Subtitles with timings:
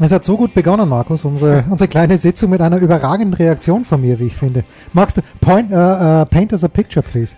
[0.00, 4.00] Es hat so gut begonnen, Markus, unsere, unsere kleine Sitzung mit einer überragenden Reaktion von
[4.00, 4.64] mir, wie ich finde.
[4.92, 7.36] Magst du point, uh, uh, paint us a picture, please?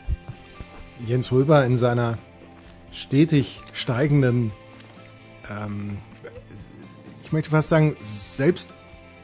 [1.07, 2.17] Jens Röber in seiner
[2.93, 4.53] stetig steigenden,
[5.51, 5.99] ähm,
[7.23, 8.73] ich möchte fast sagen, selbst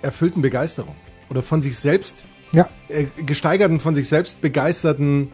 [0.02, 0.94] erfüllten Begeisterung
[1.30, 2.68] oder von sich selbst ja.
[2.88, 5.32] äh, gesteigerten, von sich selbst begeisterten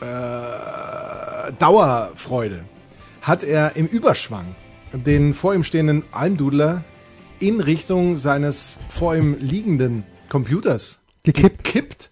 [0.00, 2.64] äh, Dauerfreude
[3.20, 4.54] hat er im Überschwang
[4.92, 6.84] den vor ihm stehenden Almdudler
[7.40, 11.64] in Richtung seines vor ihm liegenden Computers Gekippt.
[11.64, 12.10] gekippt,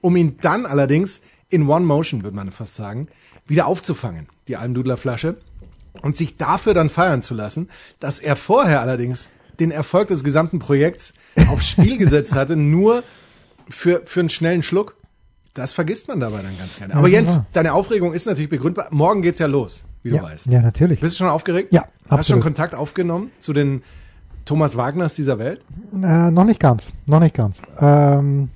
[0.00, 1.20] um ihn dann allerdings
[1.50, 3.08] in One Motion, würde man fast sagen,
[3.46, 5.36] wieder aufzufangen, die Almdudler-Flasche,
[6.02, 10.58] und sich dafür dann feiern zu lassen, dass er vorher allerdings den Erfolg des gesamten
[10.60, 11.12] Projekts
[11.50, 13.02] aufs Spiel gesetzt hatte, nur
[13.68, 14.94] für, für einen schnellen Schluck.
[15.54, 16.94] Das vergisst man dabei dann ganz gerne.
[16.94, 18.88] Aber Ja, Jens, deine Aufregung ist natürlich begründbar.
[18.92, 20.46] Morgen geht's ja los, wie du Ja, weißt.
[20.46, 21.00] ja, natürlich.
[21.00, 21.70] Bist du schon aufgeregt?
[21.72, 22.42] Ja, Hast du schon absolut.
[22.44, 23.82] Kontakt aufgenommen zu den
[24.48, 25.60] Thomas Wagners dieser Welt?
[25.94, 27.60] Äh, noch nicht ganz, noch nicht ganz.
[27.78, 28.48] Ähm,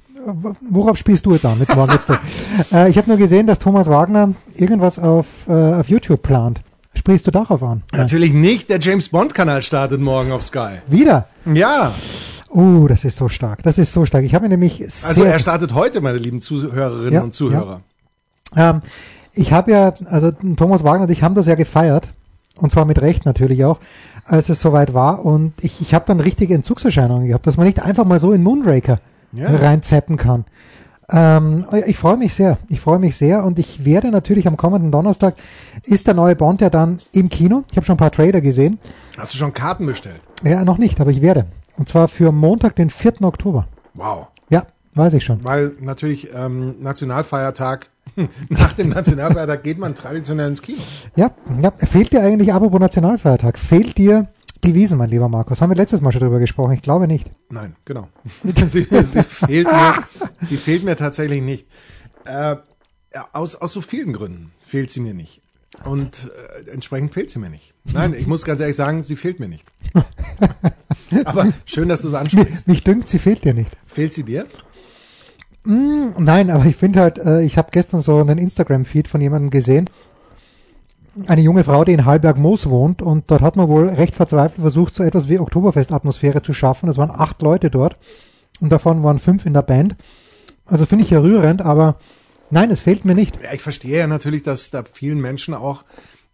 [0.71, 2.09] worauf spielst du jetzt an mit morgen jetzt?
[2.73, 6.61] äh, ich habe nur gesehen, dass Thomas Wagner irgendwas auf, äh, auf YouTube plant.
[6.95, 7.83] Sprichst du darauf an?
[7.93, 8.71] Natürlich nicht.
[8.71, 10.79] Der James Bond Kanal startet morgen auf Sky.
[10.89, 11.27] Wieder?
[11.45, 11.93] Ja,
[12.55, 13.63] Uh, das ist so stark.
[13.63, 14.25] Das ist so stark.
[14.25, 17.81] Ich habe mir nämlich also er startet heute, meine lieben Zuhörerinnen Ja, und Zuhörer.
[18.55, 18.83] Ähm,
[19.33, 22.13] ich habe ja, also Thomas Wagner und ich haben das ja gefeiert.
[22.57, 23.81] Und zwar mit Recht natürlich auch,
[24.25, 25.25] als es soweit war.
[25.25, 28.43] Und ich, ich habe dann richtige Entzugserscheinungen gehabt, dass man nicht einfach mal so in
[28.43, 29.01] Moonraker
[29.33, 29.49] Ja.
[29.55, 30.45] reinzappen kann.
[31.11, 32.59] Ähm, ich freue mich sehr.
[32.69, 35.35] Ich freue mich sehr und ich werde natürlich am kommenden Donnerstag
[35.85, 37.65] ist der neue Bond ja dann im Kino.
[37.71, 38.79] Ich habe schon ein paar Trailer gesehen.
[39.19, 40.21] Hast du schon Karten bestellt?
[40.45, 41.47] Ja, noch nicht, aber ich werde.
[41.77, 43.23] Und zwar für Montag, den 4.
[43.23, 43.67] Oktober.
[43.95, 44.29] Wow.
[44.49, 44.65] Ja,
[44.95, 45.43] weiß ich schon.
[45.45, 47.89] Weil natürlich ähm, Nationalfeiertag,
[48.49, 50.81] nach dem Nationalfeiertag geht man traditionell ins Kino.
[51.17, 51.31] Ja,
[51.61, 51.73] ja.
[51.79, 54.29] Fehlt dir eigentlich, apropos Nationalfeiertag, fehlt dir
[54.65, 55.61] die Wiesen, mein lieber Markus?
[55.61, 56.73] Haben wir letztes Mal schon drüber gesprochen?
[56.73, 57.31] Ich glaube nicht.
[57.51, 58.09] Nein, genau.
[58.45, 59.95] sie, sie, fehlt mir,
[60.43, 61.67] sie fehlt mir tatsächlich nicht.
[62.25, 62.57] Äh,
[63.33, 65.41] aus, aus so vielen Gründen fehlt sie mir nicht.
[65.85, 66.31] Und
[66.67, 67.75] äh, entsprechend fehlt sie mir nicht.
[67.85, 69.65] Nein, ich muss ganz ehrlich sagen, sie fehlt mir nicht.
[71.25, 72.69] Aber schön, dass du es Mich, ansprichst.
[72.69, 73.71] mich dünkt, sie fehlt dir nicht.
[73.87, 74.47] Fehlt sie dir?
[75.65, 79.89] Nein, aber ich finde halt, äh, ich habe gestern so einen Instagram-Feed von jemandem gesehen,
[81.27, 84.95] eine junge Frau, die in Halberg-Moos wohnt und dort hat man wohl recht verzweifelt versucht,
[84.95, 86.89] so etwas wie Oktoberfest-Atmosphäre zu schaffen.
[86.89, 87.97] Es waren acht Leute dort
[88.61, 89.95] und davon waren fünf in der Band.
[90.67, 91.97] Also finde ich ja rührend, aber
[92.51, 93.39] nein, es fehlt mir nicht.
[93.43, 95.85] Ja, ich verstehe ja natürlich, dass da vielen Menschen auch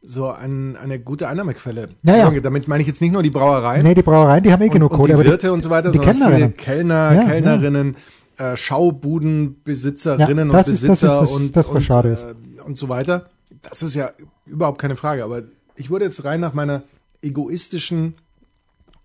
[0.00, 1.88] so ein, eine gute Einnahmequelle.
[2.04, 2.40] Ja, ja.
[2.40, 4.72] Damit meine ich jetzt nicht nur die Brauerei Nee, die Brauereien, die haben eh und,
[4.72, 5.08] genug und Kohle.
[5.08, 6.56] die aber Wirte und so weiter, die Kellnerinnen.
[6.56, 7.96] Kellner, Ja, Kellnerinnen,
[8.38, 11.88] Äh, Schaubudenbesitzerinnen Ja, und ist- das ist Besitzer das- und, das, und.
[11.90, 13.26] Äh, und so weiter.
[13.62, 14.10] Das ist ja
[14.46, 15.24] überhaupt keine Frage.
[15.24, 15.42] Aber
[15.76, 16.82] ich wurde jetzt rein nach meiner
[17.22, 18.14] egoistischen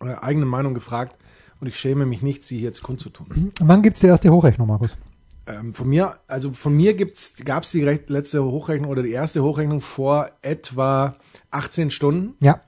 [0.01, 1.15] äh, eigenen Meinung gefragt
[1.59, 3.51] und ich schäme mich nicht, sie hier jetzt kundzutun.
[3.61, 4.97] Wann gibt's die erste Hochrechnung, Markus?
[5.45, 9.81] Ähm, von mir, also von mir gibt's, gab's die letzte Hochrechnung oder die erste Hochrechnung
[9.81, 11.15] vor etwa
[11.51, 12.35] 18 Stunden.
[12.39, 12.61] Ja,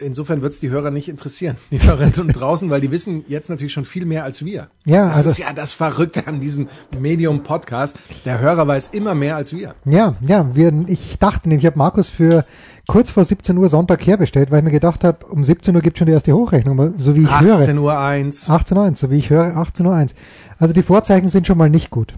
[0.00, 3.72] Insofern wird's die Hörer nicht interessieren, die Hörerinnen und draußen, weil die wissen jetzt natürlich
[3.72, 4.68] schon viel mehr als wir.
[4.86, 6.68] Ja, das also- ist ja das Verrückte an diesem
[6.98, 7.96] Medium-Podcast.
[8.24, 9.74] Der Hörer weiß immer mehr als wir.
[9.84, 10.54] ja, ja.
[10.54, 12.44] Wir, ich dachte nämlich, ich habe Markus für
[12.86, 15.98] kurz vor 17 Uhr Sonntag herbestellt, weil ich mir gedacht habe, um 17 Uhr gibt
[15.98, 17.56] schon die erste Hochrechnung, so wie ich höre.
[17.56, 18.48] 18 Uhr eins.
[18.48, 20.10] 18.01, so wie ich höre, 18.01.
[20.58, 22.14] Also die Vorzeichen sind schon mal nicht gut.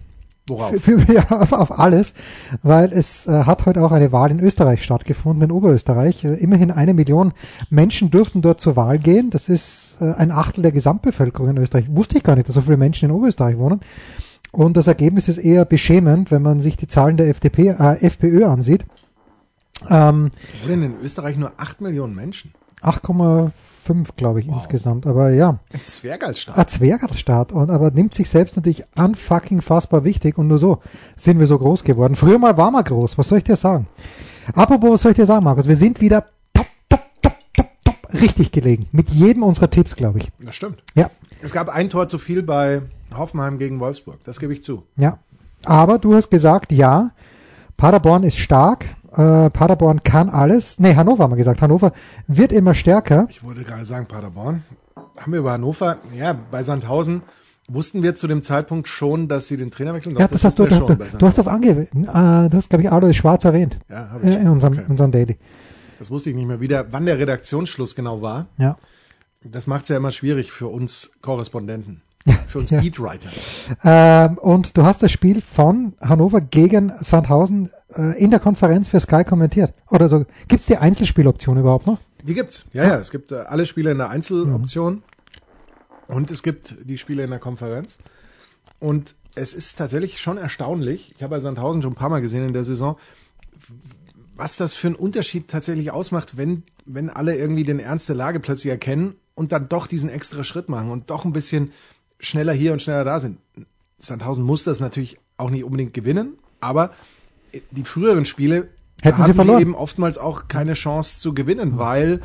[0.48, 0.70] Worauf?
[0.80, 2.14] Für, für, ja, auf, auf alles,
[2.62, 6.24] weil es äh, hat heute auch eine Wahl in Österreich stattgefunden, in Oberösterreich.
[6.24, 7.32] Äh, immerhin eine Million
[7.70, 9.30] Menschen durften dort zur Wahl gehen.
[9.30, 11.94] Das ist äh, ein Achtel der Gesamtbevölkerung in Österreich.
[11.94, 13.80] Wusste ich gar nicht, dass so viele Menschen in Oberösterreich wohnen.
[14.50, 18.44] Und das Ergebnis ist eher beschämend, wenn man sich die Zahlen der FDP, äh, FPÖ
[18.46, 18.84] ansieht.
[19.88, 20.30] Ähm,
[20.62, 22.52] Wo denn in Österreich nur 8 Millionen Menschen?
[22.82, 23.52] 8,5,
[24.16, 25.06] glaube ich, insgesamt.
[25.06, 25.58] Aber ja.
[25.72, 26.58] Ein Zwergalstaat.
[26.58, 30.78] ein Zwergalstaat und aber nimmt sich selbst natürlich unfucking fassbar wichtig und nur so
[31.16, 32.14] sind wir so groß geworden.
[32.16, 33.86] Früher mal war man groß, was soll ich dir sagen?
[34.54, 35.66] Apropos, was soll ich dir sagen, Markus?
[35.68, 38.88] Wir sind wieder top, top, top, top, top richtig gelegen.
[38.92, 40.28] Mit jedem unserer Tipps, glaube ich.
[40.40, 40.82] Das stimmt.
[40.94, 41.10] Ja,
[41.42, 42.82] Es gab ein Tor zu viel bei
[43.14, 44.18] Hoffenheim gegen Wolfsburg.
[44.24, 44.84] Das gebe ich zu.
[44.96, 45.18] ja.
[45.64, 47.12] Aber du hast gesagt, ja,
[47.76, 48.84] Paderborn ist stark,
[49.14, 50.78] äh, Paderborn kann alles.
[50.78, 51.62] Nee, Hannover haben wir gesagt.
[51.62, 51.92] Hannover
[52.26, 53.26] wird immer stärker.
[53.30, 54.64] Ich wollte gerade sagen, Paderborn.
[55.20, 57.22] Haben wir über Hannover, ja, bei Sandhausen
[57.68, 60.16] Wussten wir zu dem Zeitpunkt schon, dass sie den Trainer wechseln?
[60.16, 61.90] Ja, das, hast du, du, schon du, hast das angewählt.
[61.94, 63.78] Äh, du hast, glaube ich, Alois Schwarz erwähnt.
[63.88, 64.30] Ja, hab ich.
[64.30, 64.84] Äh, in unserem, Okay.
[64.88, 65.38] unserem Daily.
[65.98, 68.46] Das wusste ich nicht mehr wieder, wann der Redaktionsschluss genau war.
[68.58, 68.76] Ja.
[69.44, 72.02] Das macht es ja immer schwierig für uns Korrespondenten,
[72.48, 72.80] für uns Ja.
[72.80, 73.28] Beatwriter.
[73.84, 77.70] Ähm, und du hast das Spiel von Hannover gegen Sandhausen
[78.18, 79.74] in der Konferenz für Sky kommentiert.
[79.90, 80.24] Oder so.
[80.48, 81.98] Gibt es die Einzelspieloption überhaupt noch?
[82.24, 82.64] Die gibt's.
[82.72, 85.02] Ja, ja, es gibt äh, alle Spiele in der Einzeloption
[86.06, 87.98] und es gibt die Spiele in der Konferenz.
[88.78, 91.12] Und es ist tatsächlich schon erstaunlich.
[91.16, 92.98] Ich habe bei Sandhausen schon ein paar Mal gesehen in der Saison,
[94.36, 98.40] was das für einen Unterschied tatsächlich ausmacht, wenn, wenn alle irgendwie den Ernst der Lage
[98.40, 101.72] plötzlich erkennen und dann doch diesen extra Schritt machen und doch ein bisschen
[102.18, 103.38] schneller hier und schneller da sind.
[103.98, 106.92] Sandhausen muss das natürlich auch nicht unbedingt gewinnen, aber
[107.70, 108.68] die früheren Spiele
[109.02, 109.60] Hätten sie verloren.
[109.60, 112.20] eben oftmals auch keine Chance zu gewinnen, weil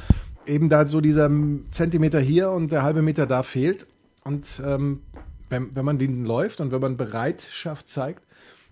[0.46, 1.30] eben da so dieser
[1.72, 3.88] Zentimeter hier und der halbe Meter da fehlt.
[4.24, 5.02] Und ähm,
[5.50, 8.22] wenn, wenn man den läuft und wenn man Bereitschaft zeigt,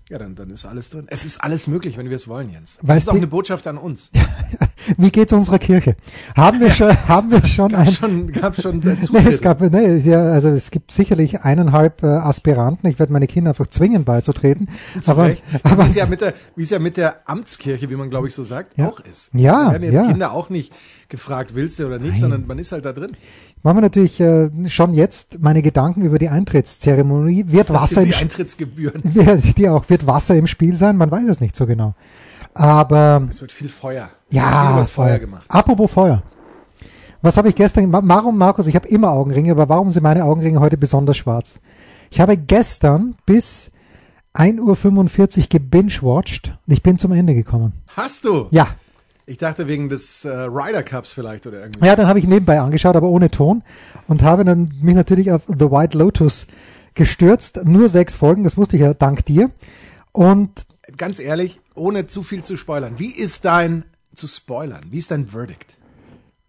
[0.10, 1.06] ja, dann, dann ist alles drin.
[1.07, 2.78] Es ist alles möglich, wenn wir es wollen, Jens.
[2.78, 4.12] Das Weißt ist auch eine Botschaft an uns.
[4.98, 5.96] Wie geht's unserer Kirche?
[6.36, 8.80] Haben wir schon, haben wir schon ein, schon, gab schon
[9.12, 12.90] Nee, es gab, nee, ja, also es gibt sicherlich eineinhalb äh, Aspiranten.
[12.90, 14.68] Ich werde meine Kinder einfach zwingen beizutreten.
[15.02, 15.44] Zu aber, Recht.
[15.64, 18.28] aber wie es ja mit der, wie es ja mit der Amtskirche, wie man glaube
[18.28, 18.88] ich so sagt, Ja.
[18.88, 19.30] auch ist.
[19.34, 20.02] Ja, Da werden ja, ja.
[20.04, 20.72] die Kinder auch nicht
[21.10, 23.12] gefragt, willst du oder nicht, sondern man ist halt da drin.
[23.62, 27.46] machen wir natürlich äh, schon jetzt meine Gedanken über die Eintrittszeremonie.
[27.48, 28.24] Wird Wasser im die Spiel?
[28.24, 29.02] Eintrittsgebühren.
[29.04, 30.98] Wird die auch, wird Wasser im Spiel sein?
[30.98, 31.94] Man weiß es nicht so genau.
[32.56, 34.10] Aber Es wird viel Feuer.
[34.42, 35.20] Viel ja, Feuer Feuer.
[35.20, 35.46] gemacht.
[35.50, 36.24] Apropos Feuer.
[37.22, 38.04] Was habe ich gestern gemacht?
[38.06, 41.60] Warum, Markus, ich habe immer Augenringe, aber warum sind meine Augenringe heute besonders schwarz?
[42.12, 43.72] Ich habe gestern bis
[44.36, 47.74] 1.45 Uhr gebingewatcht und ich bin zum Ende gekommen.
[47.96, 48.48] Hast du?
[48.52, 48.68] Ja,
[49.26, 51.86] Ich dachte wegen des äh, Ryder Cups vielleicht oder irgendwie.
[51.88, 53.64] Ja, dann habe ich nebenbei angeschaut, aber ohne Ton
[54.08, 56.46] und habe dann mich natürlich auf The White Lotus
[56.94, 57.62] gestürzt.
[57.66, 59.50] Nur sechs Folgen, das wusste ich ja dank dir.
[60.12, 60.66] Und
[60.98, 63.00] Ganz ehrlich, ohne zu viel zu spoilern.
[63.00, 63.84] Wie ist dein,
[64.16, 65.78] zu spoilern, wie ist dein Verdict?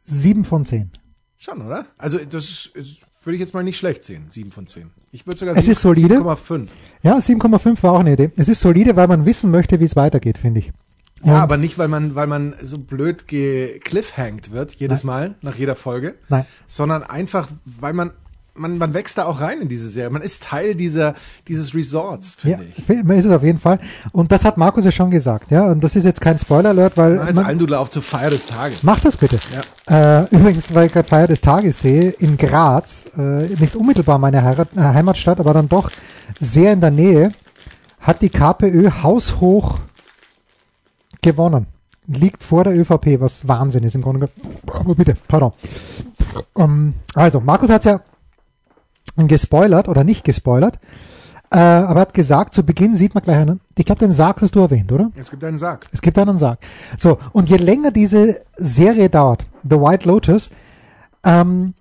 [0.05, 0.91] sieben von zehn.
[1.37, 1.87] Schon, oder?
[1.99, 4.91] Also das ist, ist, würde ich jetzt mal nicht schlecht sehen, 7 von 10.
[5.11, 6.19] Ich würde sogar Es ist solide.
[6.21, 6.69] 7,5.
[7.03, 8.31] Ja, 7,5 war auch eine Idee.
[8.37, 10.73] Es ist solide, weil man wissen möchte, wie es weitergeht, finde ich.
[11.25, 15.57] Ja, Und- aber nicht, weil man, weil man so blöd gecliffhangt wird, jedes Mal, nach
[15.57, 16.15] jeder Folge.
[16.29, 16.47] Nein.
[16.69, 18.13] Sondern einfach, weil man,
[18.57, 20.11] man, man wächst da auch rein in diese Serie.
[20.11, 21.15] Man ist Teil dieser,
[21.49, 23.05] dieses Resorts, Ja, finde ich.
[23.05, 23.79] man ist es auf jeden Fall.
[24.13, 25.65] Und das hat Markus ja schon gesagt, ja.
[25.67, 28.83] Und das ist jetzt kein Spoiler-Alert, weil Als Almdudler auf zur Feier des Tages.
[28.83, 29.39] Mach das bitte.
[29.89, 33.21] Äh, übrigens, weil ich gerade Feier des Tages sehe, in Graz, äh,
[33.61, 35.91] nicht unmittelbar meine Heirat, äh, Heimatstadt, aber dann doch
[36.41, 37.33] sehr in der Nähe,
[38.01, 39.79] hat die KPÖ haushoch
[41.23, 41.67] gewonnen.
[42.09, 44.29] Liegt vor der ÖVP, was Wahnsinn ist im Grunde.
[44.29, 44.59] genommen.
[44.73, 45.53] Aber bitte, pardon.
[46.57, 48.01] Ähm, also, Markus hat ja
[49.17, 50.79] gespoilert oder nicht gespoilert,
[51.51, 54.55] äh, aber hat gesagt, zu Beginn sieht man gleich einen, ich glaube, den Sarg hast
[54.55, 55.11] du erwähnt, oder?
[55.17, 55.87] Es gibt einen Sarg.
[55.93, 56.59] Es gibt einen Sarg.
[56.99, 60.51] So, und je länger diese Serie dauert, The White Lotus,
[61.25, 61.75] ähm,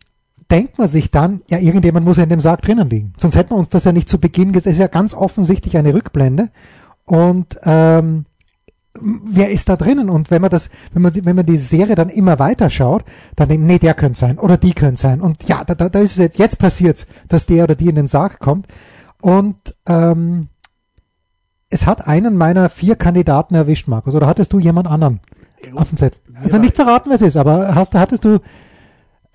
[0.52, 3.14] denkt man sich dann, ja, irgendjemand muss ja in dem Sarg drinnen liegen.
[3.18, 4.68] Sonst hätten wir uns das ja nicht zu Beginn gesagt.
[4.68, 6.50] Es ist ja ganz offensichtlich eine Rückblende.
[7.06, 8.26] Und ähm,
[9.02, 10.10] wer ist da drinnen?
[10.10, 13.04] Und wenn man das, wenn man, die- wenn man die Serie dann immer weiter schaut,
[13.36, 15.22] dann denkt, nee, der könnte sein oder die könnte sein.
[15.22, 17.96] Und ja, da, da, da ist es jetzt, jetzt passiert, dass der oder die in
[17.96, 18.68] den Sarg kommt.
[19.22, 19.56] Und
[19.88, 20.48] ähm,
[21.70, 24.16] es hat einen meiner vier Kandidaten erwischt, Markus.
[24.16, 25.20] Oder hattest du jemand anderen
[25.76, 26.22] auf dem Zettel?
[26.44, 28.40] Also nicht verraten, wer es ist, aber hast, hattest du,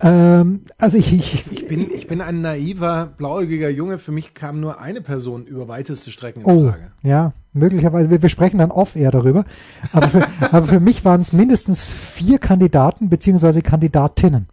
[0.00, 3.99] ähm, also ich, ich, Ich bin, ich bin ein naiver, blauäugiger Junge.
[3.99, 6.92] Für mich kam nur eine Person über weiteste Strecken in oh, Frage.
[7.02, 9.45] ja, möglicherweise, wir, wir sprechen dann off-air darüber.
[9.92, 14.49] Aber für, aber für mich waren es mindestens vier Kandidaten beziehungsweise Kandidatinnen.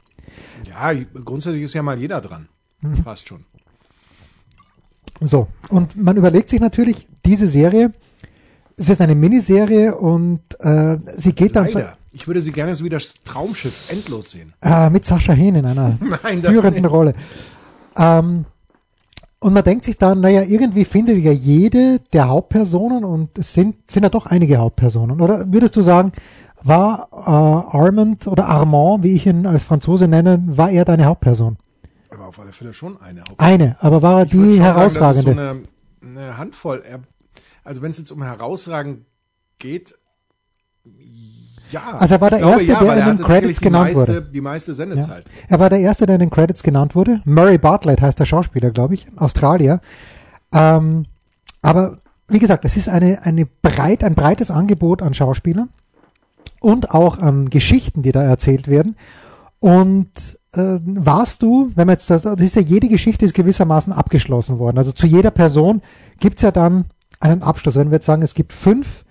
[0.65, 2.49] Ja, grundsätzlich ist ja mal jeder dran.
[2.81, 2.95] Mhm.
[2.97, 3.45] Fast schon.
[5.19, 7.93] So, und man überlegt sich natürlich, diese Serie,
[8.77, 11.79] es ist eine Miniserie und äh, sie geht dann so.
[12.13, 14.53] Ich würde sie gerne so wie das Traumschiff endlos sehen.
[14.62, 16.91] äh, mit Sascha Hehn in einer Nein, führenden nicht.
[16.91, 17.13] Rolle.
[17.98, 18.46] Ähm,
[19.39, 23.75] und man denkt sich dann, naja, irgendwie findet ja jede der Hauptpersonen und es sind,
[23.91, 25.22] sind ja doch einige Hauptpersonen.
[25.22, 26.12] Oder würdest du sagen,
[26.63, 31.57] war äh, Armand oder Armand, wie ich ihn als Franzose nenne, war er deine Hauptperson?
[32.10, 33.22] Aber auf alle Fälle schon eine.
[33.22, 35.36] Haupt- Eine, aber war er die schon sagen, herausragende?
[35.36, 35.63] Das ist
[36.01, 36.81] so eine, eine Handvoll.
[36.89, 37.00] Er-
[37.67, 39.05] Also wenn es jetzt um herausragend
[39.59, 39.95] geht,
[41.69, 41.81] ja.
[41.97, 44.29] Also er war der Ich glaube, Erste, ja, der in den Credits genannt meiste, wurde.
[44.31, 44.75] Die meiste Ja.
[44.75, 45.25] Sendezeit.
[45.50, 47.21] Er war der Erste, der in den Credits genannt wurde.
[47.25, 49.81] Murray Bartlett heißt der Schauspieler, glaube ich, Australier.
[50.53, 51.03] Ähm,
[51.62, 55.69] aber wie gesagt, es ist eine, eine breit, ein breites Angebot an Schauspielern
[56.62, 58.95] und auch an Geschichten, die da erzählt werden.
[59.59, 63.91] Und äh, warst du, wenn man jetzt das, das ist ja jede Geschichte ist gewissermaßen
[63.91, 64.77] abgeschlossen worden.
[64.77, 65.81] Also zu jeder Person
[66.19, 66.86] gibt's ja dann
[67.19, 67.75] einen Abschluss.
[67.75, 69.03] Wenn wir jetzt sagen, es gibt fünf,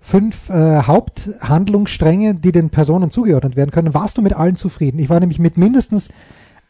[0.00, 4.98] fünf äh, Haupthandlungsstränge, die den Personen zugeordnet werden können, warst du mit allen zufrieden?
[4.98, 6.08] Ich war nämlich mit mindestens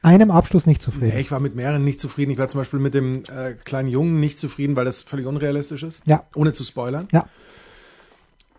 [0.02, 1.14] einem Abschluss nicht zufrieden.
[1.14, 2.30] Nee, ich war mit mehreren nicht zufrieden.
[2.30, 5.82] Ich war zum Beispiel mit dem äh, kleinen Jungen nicht zufrieden, weil das völlig unrealistisch
[5.82, 6.02] ist.
[6.04, 6.24] Ja.
[6.34, 7.08] Ohne zu spoilern.
[7.12, 7.26] Ja.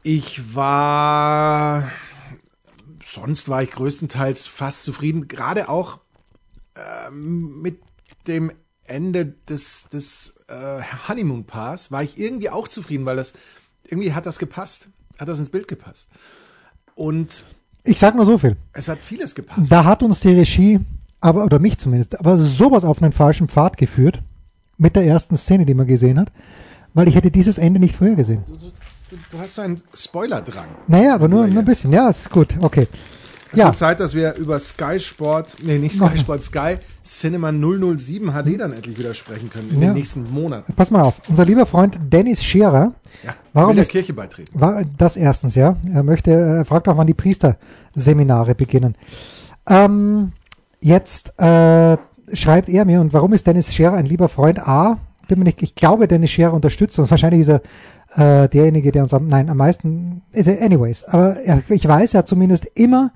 [0.04, 1.90] Ich war,
[3.04, 6.00] sonst war ich größtenteils fast zufrieden, gerade auch
[6.76, 7.80] ähm, mit
[8.28, 8.52] dem
[8.88, 13.34] Ende des, des äh, Honeymoon Pass war ich irgendwie auch zufrieden, weil das
[13.86, 16.08] irgendwie hat das gepasst, hat das ins Bild gepasst.
[16.96, 17.44] Und
[17.84, 18.56] Ich sag nur so viel.
[18.74, 19.72] es hat vieles gepasst.
[19.72, 20.80] Da hat uns die Regie,
[21.22, 24.22] aber, oder mich zumindest, aber sowas auf einen falschen Pfad geführt
[24.78, 26.32] mit der ersten Szene, die man gesehen hat,
[26.94, 28.44] weil ich hätte dieses Ende nicht vorhergesehen.
[28.46, 28.72] Du, du,
[29.32, 30.68] du hast so einen Spoiler-Drang.
[30.88, 31.92] Naja, aber nur, nur ein bisschen.
[31.92, 32.88] Ja, ist gut, okay.
[33.52, 37.52] Es Ja, wird Zeit, dass wir über Sky Sport, nee, nicht Sky Sport, Sky Cinema
[37.52, 39.88] 007 HD dann endlich wieder sprechen können in Ja.
[39.90, 40.74] den nächsten Monaten.
[40.74, 41.22] pass mal auf.
[41.30, 44.60] Unser lieber Freund Dennis Scherer, Ja, Warum will der ist- Kirche beitreten.
[44.60, 45.76] war das erstens, ja.
[45.94, 48.96] Er möchte, er fragt auch, wann die Priesterseminare beginnen.
[49.70, 50.34] Ähm,
[50.82, 51.98] jetzt äh,
[52.34, 54.60] schreibt er mir, und warum ist Dennis Scherer ein lieber Freund?
[54.60, 57.10] A, bin mir nicht, ich glaube, Dennis Scherer unterstützt uns.
[57.12, 57.62] Wahrscheinlich ist er
[58.44, 61.04] äh, derjenige, der uns am, nein, am meisten, ist anyways.
[61.06, 63.12] Aber er, ich weiß, hat zumindest immer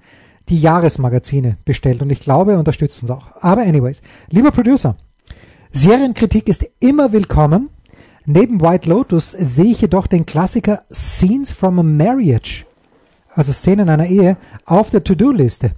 [0.51, 3.27] die Jahresmagazine bestellt und ich glaube, er unterstützt uns auch.
[3.39, 4.97] Aber anyways, lieber Producer,
[5.71, 7.69] Serienkritik ist immer willkommen.
[8.25, 12.65] Neben White Lotus sehe ich jedoch den Klassiker Scenes from a Marriage,
[13.29, 15.71] also Szenen einer Ehe, auf der To-Do-Liste.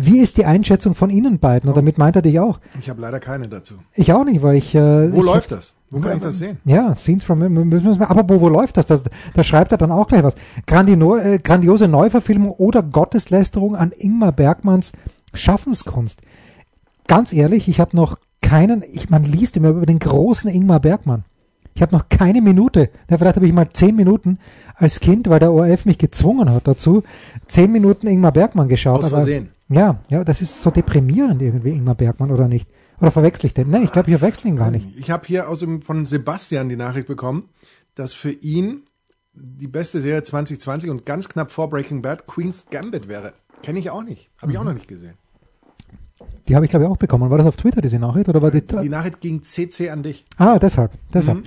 [0.00, 1.68] Wie ist die Einschätzung von Ihnen beiden?
[1.68, 2.60] Und damit meint er dich auch.
[2.80, 3.74] Ich habe leider keine dazu.
[3.94, 4.72] Ich auch nicht, weil ich.
[4.72, 5.74] Äh, Wo ich, läuft das?
[5.90, 6.58] Wo kann ich das sehen?
[6.64, 8.86] Ja, Scenes from aber wo, wo läuft das?
[8.86, 9.02] das?
[9.34, 10.36] Da schreibt er dann auch gleich was.
[10.68, 14.92] Grandino, äh, grandiose Neuverfilmung oder Gotteslästerung an Ingmar Bergmanns
[15.34, 16.20] Schaffenskunst.
[17.08, 21.24] Ganz ehrlich, ich habe noch keinen, ich, man liest immer über den großen Ingmar Bergmann.
[21.74, 24.38] Ich habe noch keine Minute, ja, vielleicht habe ich mal zehn Minuten
[24.76, 27.02] als Kind, weil der ORF mich gezwungen hat dazu,
[27.46, 29.00] zehn Minuten Ingmar Bergmann geschaut.
[29.00, 29.50] Aus aber- Versehen.
[29.68, 32.68] Ja, ja, das ist so deprimierend irgendwie, Ingmar Bergmann, oder nicht?
[33.00, 33.70] Oder verwechsel ich den?
[33.70, 34.86] Nein, ich glaube, ich verwechsel ihn gar nicht.
[34.96, 37.48] Ich habe hier aus dem, von Sebastian die Nachricht bekommen,
[37.94, 38.84] dass für ihn
[39.34, 43.34] die beste Serie 2020 und ganz knapp vor Breaking Bad Queen's Gambit wäre.
[43.62, 44.30] Kenne ich auch nicht.
[44.40, 45.14] Habe ich auch noch nicht gesehen.
[46.48, 47.28] Die habe ich, glaube ich, auch bekommen.
[47.30, 48.28] War das auf Twitter, diese Nachricht?
[48.28, 50.24] Oder war die, Die Nachricht ging CC an dich.
[50.38, 51.42] ah, deshalb, deshalb.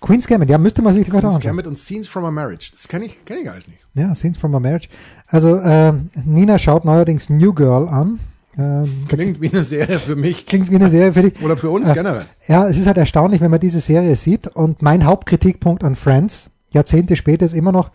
[0.00, 1.42] Queen's Gambit, ja, müsste man sich Queen's anschauen.
[1.42, 2.70] Gambit und Scenes from a Marriage.
[2.72, 3.78] Das kenne ich, kenn ich alles nicht.
[3.94, 4.88] Ja, Scenes from a Marriage.
[5.26, 5.92] Also, äh,
[6.24, 8.18] Nina schaut neuerdings New Girl an.
[8.58, 10.46] Ähm, Klingt wie eine Serie für mich.
[10.46, 11.34] klingt wie eine Serie für dich.
[11.44, 12.22] Oder für uns Äh, generell.
[12.48, 14.46] Ja, es ist halt erstaunlich, wenn man diese Serie sieht.
[14.46, 17.90] Und mein Hauptkritikpunkt an Friends, Jahrzehnte später, ist immer noch,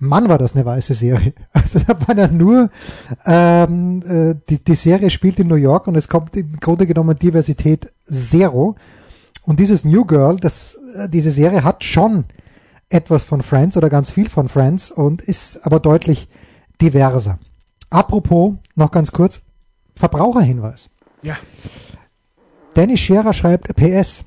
[0.00, 1.34] Mann, war das eine weiße Serie.
[1.52, 2.70] Also da war ja nur,
[3.26, 7.18] ähm, äh, die, die Serie spielt in New York und es kommt im Grunde genommen
[7.18, 8.76] Diversität zero.
[9.44, 12.24] Und dieses New Girl, das, äh, diese Serie hat schon
[12.88, 16.28] etwas von Friends oder ganz viel von Friends und ist aber deutlich
[16.80, 17.38] diverser.
[17.90, 19.42] Apropos, noch ganz kurz,
[19.94, 20.88] Verbraucherhinweis.
[21.22, 21.36] Ja.
[22.74, 24.24] Dennis Scherer schreibt PS.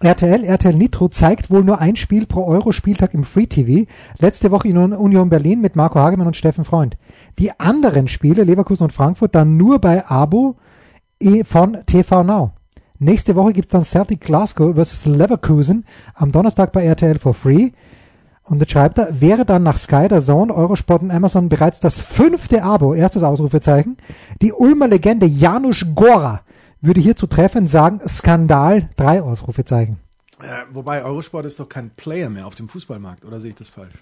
[0.00, 3.88] RTL, RTL Nitro zeigt wohl nur ein Spiel pro Euro Spieltag im Free TV.
[4.18, 6.96] Letzte Woche in Union Berlin mit Marco Hagemann und Steffen Freund.
[7.38, 10.56] Die anderen Spiele, Leverkusen und Frankfurt, dann nur bei Abo
[11.20, 12.52] eh, von TV Now.
[12.98, 15.06] Nächste Woche gibt's dann Celtic Glasgow vs.
[15.06, 15.84] Leverkusen
[16.14, 17.70] am Donnerstag bei RTL for free.
[18.42, 22.00] Und jetzt schreibt er, wäre dann nach Sky, der Zone, Eurosport und Amazon bereits das
[22.00, 23.96] fünfte Abo, erstes Ausrufezeichen.
[24.42, 26.40] Die Ulmer Legende Janusz Gora
[26.84, 29.98] würde hier zu treffen sagen, Skandal, drei Ausrufezeichen.
[30.40, 33.68] Äh, wobei Eurosport ist doch kein Player mehr auf dem Fußballmarkt, oder sehe ich das
[33.68, 33.94] falsch?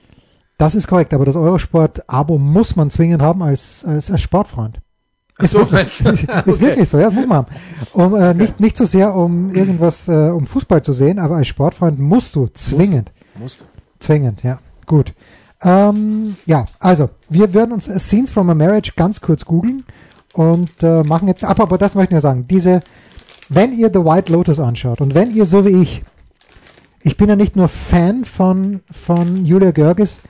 [0.58, 4.80] Das ist korrekt, aber das Eurosport-Abo muss man zwingend haben als, als, als Sportfreund.
[5.38, 6.10] Ist, so, wirklich, du?
[6.10, 6.60] ist Okay.
[6.60, 7.54] wirklich so, ja, das muss man haben.
[7.92, 11.48] Um, äh, nicht, nicht so sehr, um irgendwas, äh, um Fußball zu sehen, aber als
[11.48, 13.12] Sportfreund musst du zwingend.
[13.34, 13.64] Musst du.
[13.98, 14.58] Zwingend, ja.
[14.86, 15.14] Gut.
[15.62, 19.84] Ähm, ja, also, wir werden uns Scenes from a Marriage ganz kurz googeln
[20.32, 22.80] und äh, machen jetzt, aber, aber das möchte ich nur sagen, diese,
[23.48, 26.02] wenn ihr The White Lotus anschaut und wenn ihr so wie ich,
[27.02, 30.20] ich bin ja nicht nur Fan von, von Julia Görges,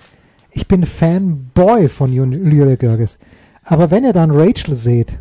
[0.50, 3.18] ich bin Fanboy von Ju- Julia Görges.
[3.64, 5.18] Aber wenn ihr dann Rachel seht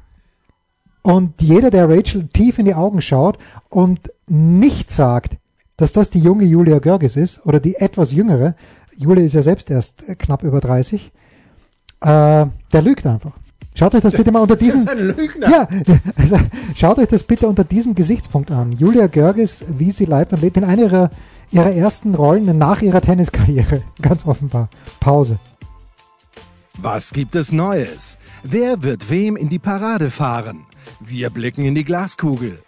[1.03, 3.37] und jeder, der Rachel tief in die Augen schaut
[3.69, 5.37] und nicht sagt,
[5.77, 8.55] dass das die junge Julia Görges ist oder die etwas jüngere,
[8.95, 11.11] Julia ist ja selbst erst knapp über 30,
[12.01, 13.33] äh, der lügt einfach.
[13.73, 15.49] Schaut euch das bitte mal unter Lügner.
[15.49, 15.67] ja,
[16.15, 16.37] also
[16.75, 18.73] schaut euch das bitte unter diesem Gesichtspunkt an.
[18.73, 21.09] Julia Görges, wie sie leibt und lebt in einer ihrer,
[21.51, 23.81] ihrer ersten Rollen nach ihrer Tenniskarriere.
[24.01, 24.69] Ganz offenbar.
[24.99, 25.39] Pause.
[26.77, 28.17] Was gibt es Neues?
[28.43, 30.65] Wer wird wem in die Parade fahren?
[30.99, 32.59] Wir blicken in die Glaskugel.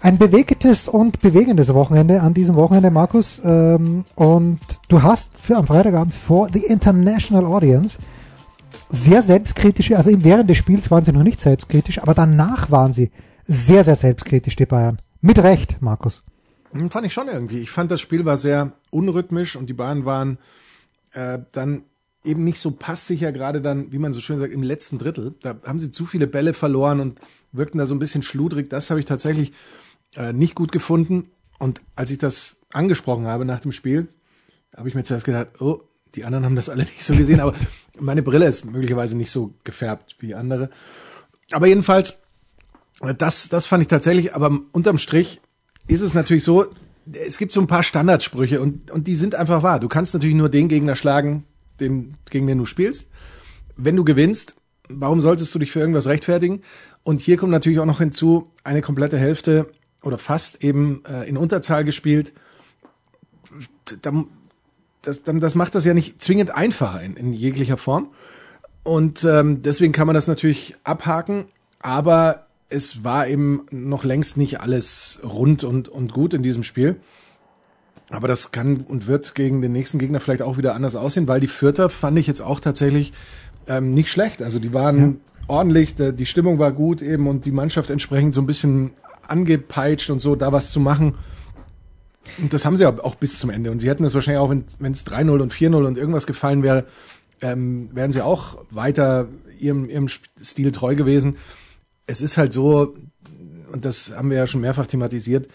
[0.00, 3.40] Ein bewegtes und bewegendes Wochenende an diesem Wochenende, Markus.
[3.42, 7.98] Ähm, und du hast für am Freitagabend vor The International Audience
[8.88, 13.10] sehr selbstkritische, also während des Spiels waren sie noch nicht selbstkritisch, aber danach waren sie
[13.44, 15.00] sehr, sehr selbstkritisch, die Bayern.
[15.20, 16.22] Mit Recht, Markus.
[16.72, 17.58] Hm, fand ich schon irgendwie.
[17.58, 20.38] Ich fand, das Spiel war sehr unrhythmisch und die Bayern waren
[21.12, 21.82] äh, dann
[22.24, 25.34] eben nicht so passsicher, gerade dann, wie man so schön sagt, im letzten Drittel.
[25.40, 27.20] Da haben sie zu viele Bälle verloren und
[27.52, 28.68] wirkten da so ein bisschen schludrig.
[28.68, 29.52] Das habe ich tatsächlich
[30.14, 31.30] äh, nicht gut gefunden.
[31.58, 34.08] Und als ich das angesprochen habe nach dem Spiel,
[34.76, 35.80] habe ich mir zuerst gedacht, oh,
[36.14, 37.54] die anderen haben das alle nicht so gesehen, aber
[37.98, 40.70] meine Brille ist möglicherweise nicht so gefärbt wie andere.
[41.52, 42.22] Aber jedenfalls,
[43.16, 45.40] das, das fand ich tatsächlich, aber unterm Strich
[45.86, 46.66] ist es natürlich so,
[47.12, 49.80] es gibt so ein paar Standardsprüche und, und die sind einfach wahr.
[49.80, 51.44] Du kannst natürlich nur den Gegner schlagen,
[51.80, 53.10] den, gegen den du spielst.
[53.76, 54.56] Wenn du gewinnst,
[54.88, 56.62] warum solltest du dich für irgendwas rechtfertigen?
[57.02, 59.70] Und hier kommt natürlich auch noch hinzu, eine komplette Hälfte
[60.02, 62.32] oder fast eben äh, in Unterzahl gespielt.
[65.02, 68.08] Das, das macht das ja nicht zwingend einfacher in, in jeglicher Form.
[68.82, 71.46] Und ähm, deswegen kann man das natürlich abhaken,
[71.80, 76.96] aber es war eben noch längst nicht alles rund und, und gut in diesem Spiel.
[78.10, 81.40] Aber das kann und wird gegen den nächsten Gegner vielleicht auch wieder anders aussehen, weil
[81.40, 83.12] die Vierter fand ich jetzt auch tatsächlich
[83.66, 84.42] ähm, nicht schlecht.
[84.42, 85.14] Also die waren ja.
[85.48, 88.92] ordentlich, die Stimmung war gut eben und die Mannschaft entsprechend so ein bisschen
[89.26, 91.14] angepeitscht und so, da was zu machen.
[92.38, 93.70] Und das haben sie auch bis zum Ende.
[93.70, 96.86] Und sie hätten das wahrscheinlich auch, wenn es 3-0 und 4-0 und irgendwas gefallen wäre,
[97.40, 101.36] ähm, wären sie auch weiter ihrem, ihrem Stil treu gewesen.
[102.06, 102.94] Es ist halt so,
[103.72, 105.48] und das haben wir ja schon mehrfach thematisiert,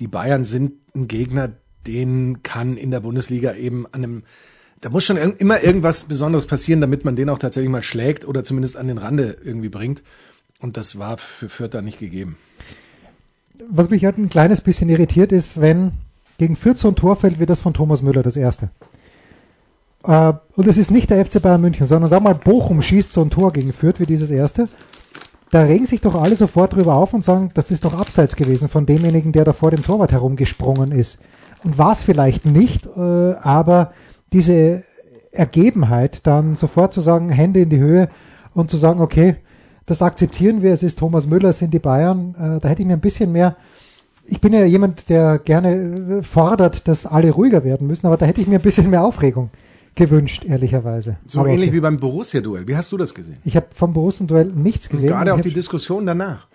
[0.00, 1.52] die Bayern sind ein Gegner,
[1.86, 4.22] den kann in der Bundesliga eben an einem,
[4.80, 8.44] da muss schon immer irgendwas Besonderes passieren, damit man den auch tatsächlich mal schlägt oder
[8.44, 10.02] zumindest an den Rande irgendwie bringt.
[10.60, 12.36] Und das war für Fürth da nicht gegeben.
[13.68, 15.92] Was mich halt ein kleines bisschen irritiert ist, wenn
[16.38, 18.70] gegen Fürth so ein Tor fällt wie das von Thomas Müller, das erste.
[20.04, 23.20] Äh, und es ist nicht der FC Bayern München, sondern sag mal, Bochum schießt so
[23.22, 24.68] ein Tor gegen Fürth wie dieses erste.
[25.50, 28.68] Da regen sich doch alle sofort drüber auf und sagen, das ist doch abseits gewesen
[28.68, 31.18] von demjenigen, der da vor dem Torwart herumgesprungen ist
[31.64, 33.92] und war es vielleicht nicht, äh, aber
[34.32, 34.84] diese
[35.32, 38.08] Ergebenheit, dann sofort zu sagen, Hände in die Höhe
[38.54, 39.36] und zu sagen, okay,
[39.86, 42.88] das akzeptieren wir, es ist Thomas Müller, es sind die Bayern, äh, da hätte ich
[42.88, 43.56] mir ein bisschen mehr,
[44.28, 48.26] ich bin ja jemand, der gerne äh, fordert, dass alle ruhiger werden müssen, aber da
[48.26, 49.50] hätte ich mir ein bisschen mehr Aufregung
[49.94, 51.16] gewünscht, ehrlicherweise.
[51.26, 51.76] So aber ähnlich okay.
[51.76, 52.68] wie beim Borussia-Duell.
[52.68, 53.38] Wie hast du das gesehen?
[53.44, 55.08] Ich habe vom Borussia-Duell nichts gesehen.
[55.08, 56.46] Und gerade auch die Diskussion danach.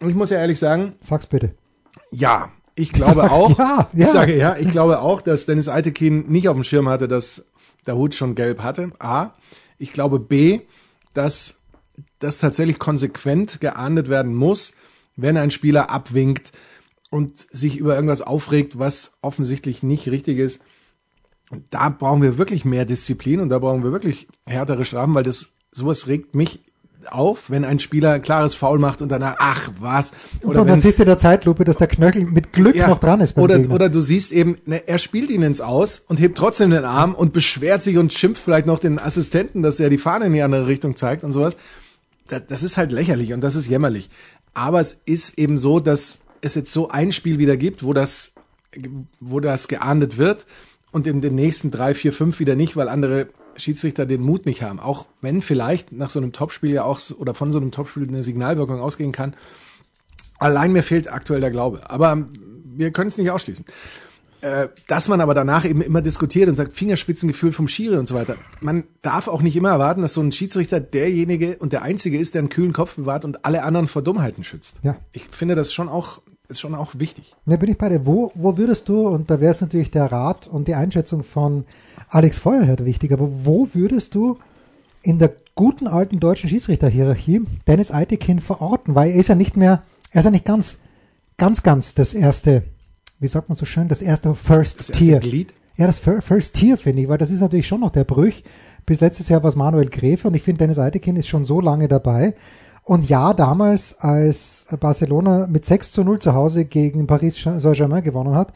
[0.00, 0.94] Und ich muss ja ehrlich sagen.
[1.00, 1.52] Sag's bitte.
[2.10, 4.06] Ja, ich glaube sagst, auch, ja, ja.
[4.06, 7.44] ich sage ja, ich glaube auch, dass Dennis Altekin nicht auf dem Schirm hatte, dass
[7.86, 8.92] der Hut schon gelb hatte.
[8.98, 9.32] A.
[9.78, 10.60] Ich glaube B,
[11.12, 11.60] dass
[12.18, 14.72] das tatsächlich konsequent geahndet werden muss,
[15.16, 16.52] wenn ein Spieler abwinkt
[17.10, 20.60] und sich über irgendwas aufregt, was offensichtlich nicht richtig ist.
[21.70, 25.54] Da brauchen wir wirklich mehr Disziplin und da brauchen wir wirklich härtere Strafen, weil das
[25.70, 26.60] sowas regt mich
[27.10, 30.12] auf, wenn ein Spieler ein klares Foul macht und danach, ach was.
[30.40, 32.88] Oder und dann wenn, siehst du in der Zeitlupe, dass der Knöchel mit Glück ja,
[32.88, 33.36] noch dran ist.
[33.36, 36.84] oder, oder du siehst eben, ne, er spielt ihn ins Aus und hebt trotzdem den
[36.84, 40.32] Arm und beschwert sich und schimpft vielleicht noch den Assistenten, dass er die Fahne in
[40.32, 41.56] die andere Richtung zeigt und sowas.
[42.28, 44.10] Das, das ist halt lächerlich und das ist jämmerlich.
[44.54, 48.32] Aber es ist eben so, dass es jetzt so ein Spiel wieder gibt, wo das,
[49.20, 50.46] wo das geahndet wird
[50.92, 54.62] und in den nächsten drei, vier, fünf wieder nicht, weil andere Schiedsrichter den Mut nicht
[54.62, 54.80] haben.
[54.80, 58.22] Auch wenn vielleicht nach so einem Topspiel ja auch oder von so einem Topspiel eine
[58.22, 59.34] Signalwirkung ausgehen kann.
[60.38, 61.88] Allein mir fehlt aktuell der Glaube.
[61.90, 62.26] Aber
[62.64, 63.64] wir können es nicht ausschließen.
[64.42, 68.14] Äh, dass man aber danach eben immer diskutiert und sagt, Fingerspitzengefühl vom Schiri und so
[68.14, 68.36] weiter.
[68.60, 72.34] Man darf auch nicht immer erwarten, dass so ein Schiedsrichter derjenige und der Einzige ist,
[72.34, 74.76] der einen kühlen Kopf bewahrt und alle anderen vor Dummheiten schützt.
[74.82, 74.96] Ja.
[75.12, 77.34] Ich finde das schon auch ist schon auch wichtig.
[77.46, 78.06] Ja, bin ich bei dir.
[78.06, 81.64] Wo, wo würdest du, und da wäre es natürlich der Rat und die Einschätzung von
[82.08, 84.38] Alex Feuerherd wichtig, aber wo würdest du
[85.02, 88.94] in der guten alten deutschen Schiedsrichterhierarchie Dennis Eitekin verorten?
[88.94, 90.78] Weil er ist ja nicht mehr, er ist ja nicht ganz,
[91.36, 92.62] ganz, ganz das erste,
[93.18, 95.14] wie sagt man so schön, das erste First das Tier.
[95.14, 95.54] Erste Glied?
[95.76, 98.44] Ja, das First Tier finde ich, weil das ist natürlich schon noch der Brüch.
[98.86, 101.60] Bis letztes Jahr war es Manuel Gräfe und ich finde, Dennis Eitekin ist schon so
[101.60, 102.34] lange dabei.
[102.86, 108.36] Und ja, damals, als Barcelona mit 6 zu 0 zu Hause gegen Paris Saint-Germain gewonnen
[108.36, 108.52] hat,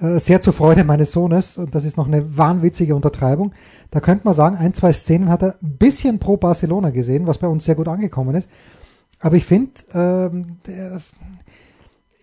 [0.00, 3.52] äh, sehr zur Freude meines Sohnes, und das ist noch eine wahnwitzige Untertreibung,
[3.90, 7.36] da könnte man sagen, ein, zwei Szenen hat er ein bisschen pro Barcelona gesehen, was
[7.36, 8.48] bei uns sehr gut angekommen ist.
[9.20, 10.56] Aber ich finde, ähm,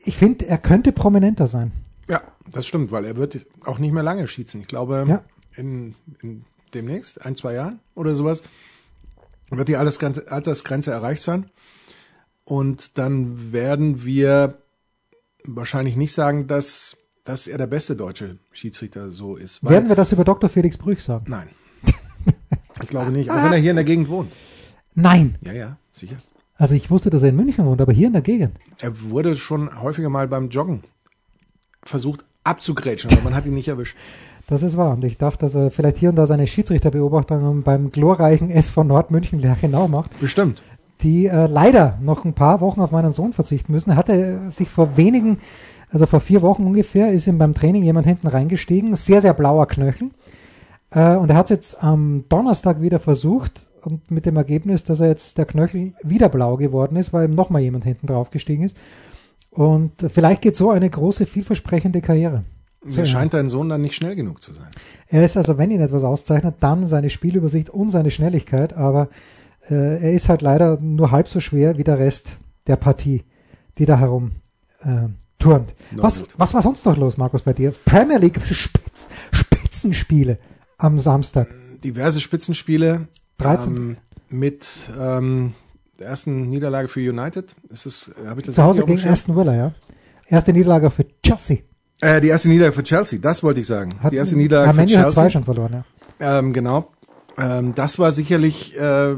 [0.04, 1.74] ich finde, er könnte prominenter sein.
[2.10, 4.62] Ja, das stimmt, weil er wird auch nicht mehr lange schießen.
[4.62, 5.22] Ich glaube, ja.
[5.56, 8.42] in, in demnächst, ein, zwei Jahren oder sowas,
[9.50, 11.50] wird die Altersgrenze, erreicht sein.
[12.44, 14.56] Und dann werden wir
[15.44, 19.64] wahrscheinlich nicht sagen, dass, dass er der beste deutsche Schiedsrichter so ist.
[19.64, 20.50] Werden wir das über Dr.
[20.50, 21.26] Felix Brüch sagen?
[21.28, 21.50] Nein.
[22.82, 24.34] Ich glaube nicht, auch wenn er hier in der Gegend wohnt.
[24.96, 25.38] Nein.
[25.40, 26.18] Ja, ja, sicher.
[26.58, 28.58] Also ich wusste, dass er in München wohnt, aber hier in der Gegend.
[28.80, 30.84] Er wurde schon häufiger mal beim Joggen
[31.84, 33.96] versucht abzugrätschen, aber man hat ihn nicht erwischt.
[34.48, 34.92] Das ist wahr.
[34.92, 39.42] Und ich dachte, dass er vielleicht hier und da seine Schiedsrichterbeobachtungen beim glorreichen SV Nordmünchen
[39.60, 40.62] genau macht, Bestimmt.
[41.02, 43.92] die äh, leider noch ein paar Wochen auf meinen Sohn verzichten müssen.
[43.92, 45.40] Er hatte sich vor wenigen,
[45.90, 48.96] also vor vier Wochen ungefähr, ist ihm beim Training jemand hinten reingestiegen.
[48.96, 50.12] Sehr, sehr blauer Knöchel.
[50.92, 55.00] Äh, und er hat es jetzt am Donnerstag wieder versucht und mit dem Ergebnis, dass
[55.00, 58.64] er jetzt der Knöchel wieder blau geworden ist, weil ihm nochmal jemand hinten drauf gestiegen
[58.64, 58.78] ist.
[59.50, 62.44] Und äh, vielleicht geht so eine große, vielversprechende Karriere.
[62.86, 64.68] Mir scheint dein Sohn dann nicht schnell genug zu sein.
[65.08, 69.10] Er ist also, wenn ihn etwas auszeichnet, dann seine Spielübersicht und seine Schnelligkeit, aber
[69.70, 73.24] äh, er ist halt leider nur halb so schwer wie der Rest der Partie,
[73.78, 74.32] die da herum
[74.82, 75.08] äh,
[75.40, 75.74] turnt.
[75.92, 76.30] Was, gut.
[76.38, 77.74] was war sonst noch los, Markus, bei dir?
[77.86, 80.38] Premier League Spitz, Spitzenspiele
[80.78, 81.48] am Samstag.
[81.84, 83.76] Diverse Spitzenspiele 13.
[83.76, 83.98] ähm,
[84.30, 84.68] mit
[85.00, 85.54] ähm,
[86.00, 87.56] der ersten Niederlage für United.
[87.70, 89.08] Ist habe ich das Zu Hause gegen?
[89.08, 89.74] Aston Villa, ja.
[90.28, 91.60] Erste Niederlage für Chelsea.
[92.02, 93.92] Äh, die erste Niederlage für Chelsea, das wollte ich sagen.
[94.02, 95.30] Hat, die erste Niederlage ja, für Man U hat zwei Chelsea.
[95.32, 95.84] schon verloren,
[96.20, 96.40] ja.
[96.40, 96.92] Ähm, genau.
[97.38, 99.16] Ähm, das war sicherlich äh,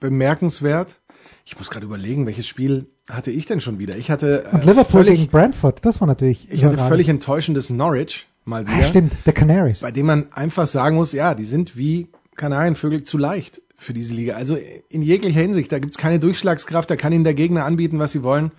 [0.00, 1.00] bemerkenswert.
[1.44, 3.96] Ich muss gerade überlegen, welches Spiel hatte ich denn schon wieder?
[3.96, 7.70] Ich hatte Und äh, Liverpool völlig, gegen Brentford, das war natürlich ich hatte völlig enttäuschendes
[7.70, 9.80] Norwich mal Ah, wieder, stimmt, The Canaries.
[9.80, 14.14] bei dem man einfach sagen muss, ja, die sind wie Kanarienvögel zu leicht für diese
[14.14, 14.34] Liga.
[14.34, 14.58] Also
[14.88, 18.22] in jeglicher Hinsicht, da gibt's keine Durchschlagskraft, da kann ihnen der Gegner anbieten, was sie
[18.22, 18.50] wollen.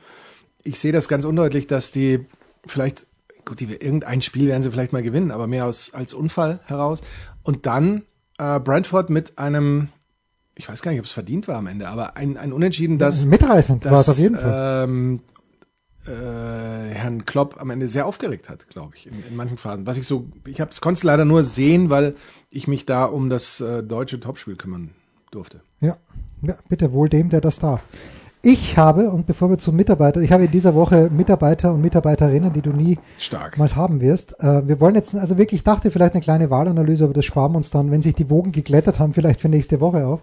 [0.64, 2.26] Ich sehe das ganz undeutlich, dass die
[2.66, 3.07] vielleicht,
[3.48, 7.02] gut, die, irgendein Spiel werden sie vielleicht mal gewinnen, aber mehr aus, als Unfall heraus.
[7.44, 8.04] Und dann
[8.38, 9.90] äh, Brentford mit einem,
[10.56, 13.26] ich weiß gar nicht, ob es verdient war am Ende, aber ein, ein Unentschieden, das
[13.26, 14.84] Mitreißend war es auf jeden Fall.
[14.84, 15.22] ähm,
[16.06, 16.10] äh,
[16.94, 19.86] Herrn Klopp am Ende sehr aufgeregt hat, glaube ich, in, in manchen Phasen.
[19.86, 22.16] Was ich so, ich habe es konnte leider nur sehen, weil
[22.50, 24.92] ich mich da um das äh, deutsche Topspiel kümmern
[25.32, 25.62] durfte.
[25.82, 25.98] Ja,
[26.42, 27.82] ja, bitte wohl dem, der das darf.
[28.50, 32.54] Ich habe, und bevor wir zu Mitarbeitern, ich habe in dieser Woche Mitarbeiter und Mitarbeiterinnen,
[32.54, 33.58] die du nie Stark.
[33.58, 34.42] mal haben wirst.
[34.42, 37.52] Äh, wir wollen jetzt, also wirklich, ich dachte vielleicht eine kleine Wahlanalyse, aber das sparen
[37.52, 40.22] wir uns dann, wenn sich die Wogen geglättert haben, vielleicht für nächste Woche auf.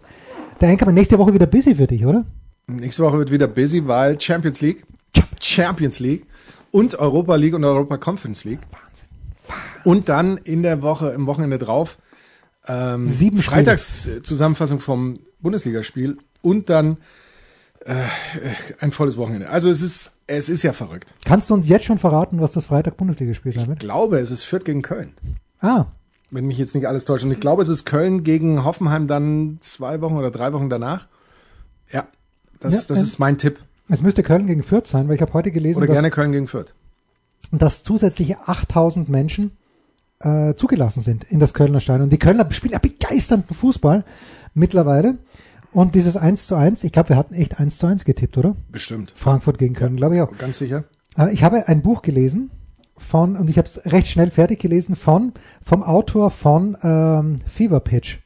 [0.63, 2.25] Der Enkermann, nächste Woche wieder busy für dich, oder?
[2.67, 4.87] Nächste Woche wird wieder busy, weil Champions League,
[5.39, 6.25] Champions League
[6.71, 8.61] und Europa League und Europa Conference League.
[9.85, 11.99] Und dann in der Woche, im Wochenende drauf,
[12.67, 13.43] ähm, Sieben.
[13.43, 16.97] Freitagszusammenfassung vom Bundesligaspiel und dann
[17.85, 18.07] äh,
[18.81, 19.49] ein volles Wochenende.
[19.51, 21.13] Also es ist, es ist ja verrückt.
[21.25, 23.79] Kannst du uns jetzt schon verraten, was das Freitag-Bundesligaspiel sein Ich wird?
[23.81, 25.13] glaube, es ist Fürth gegen Köln.
[25.61, 25.87] Ah,
[26.31, 27.25] Wenn mich jetzt nicht alles täuscht.
[27.25, 31.07] Und ich glaube, es ist Köln gegen Hoffenheim dann zwei Wochen oder drei Wochen danach.
[31.93, 32.07] Ja,
[32.61, 33.59] das, Ja, das ähm, ist mein Tipp.
[33.89, 36.33] es müsste Köln gegen Fürth sein, weil ich habe heute gelesen, Oder dass, gerne Köln
[36.33, 36.73] gegen Fürth.
[37.53, 39.53] dass zusätzliche 8000 Menschen
[40.21, 42.05] äh, zugelassen sind in das Kölner Stadion.
[42.05, 44.05] Und die Kölner spielen ja begeisternden Fußball
[44.55, 45.19] mittlerweile.
[45.75, 48.55] Und dieses 1 zu 1, ich glaube, wir hatten echt 1 zu 1 getippt, oder?
[48.71, 49.13] Bestimmt.
[49.17, 50.37] Frankfurt gegen Köln, glaube ich auch.
[50.39, 50.85] Ganz sicher.
[51.19, 52.53] Äh, Ich habe ein Buch gelesen
[52.97, 55.33] von, und ich habe es recht schnell fertig gelesen, von,
[55.63, 58.19] vom Autor von ähm, Fever Pitch.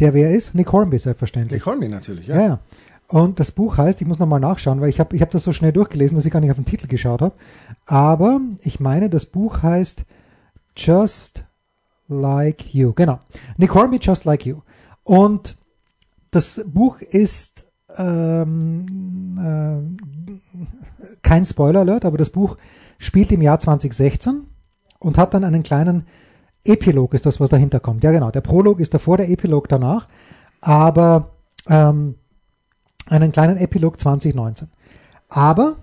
[0.00, 0.54] Der wer ist?
[0.54, 1.60] Nick Hornby selbstverständlich.
[1.60, 2.36] Nick Hornby natürlich, ja.
[2.36, 2.58] Ja, ja.
[3.08, 5.52] Und das Buch heißt, ich muss nochmal nachschauen, weil ich habe ich hab das so
[5.52, 7.34] schnell durchgelesen, dass ich gar nicht auf den Titel geschaut habe.
[7.84, 10.04] Aber ich meine, das Buch heißt
[10.76, 11.44] Just
[12.08, 12.92] Like You.
[12.92, 13.20] Genau.
[13.56, 14.60] Nick Hornby, Just Like You.
[15.04, 15.56] Und
[16.30, 17.66] das Buch ist
[17.96, 22.56] ähm, äh, kein Spoiler-Alert, aber das Buch
[22.98, 24.46] spielt im Jahr 2016
[24.98, 26.06] und hat dann einen kleinen
[26.64, 28.04] Epilog, ist das, was dahinter kommt.
[28.04, 28.30] Ja, genau.
[28.30, 30.08] Der Prolog ist davor, der Epilog danach.
[30.60, 31.30] Aber
[31.68, 32.16] ähm,
[33.06, 34.68] einen kleinen Epilog 2019.
[35.28, 35.76] Aber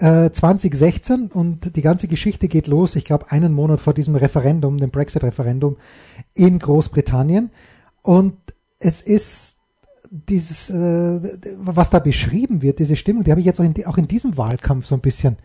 [0.00, 4.78] äh, 2016 und die ganze Geschichte geht los, ich glaube, einen Monat vor diesem Referendum,
[4.78, 5.76] dem Brexit-Referendum
[6.34, 7.50] in Großbritannien.
[8.02, 8.34] Und
[8.78, 9.56] es ist
[10.10, 11.20] dieses, äh,
[11.58, 14.36] was da beschrieben wird, diese Stimmung, die habe ich jetzt auch in, auch in diesem
[14.36, 15.36] Wahlkampf so ein bisschen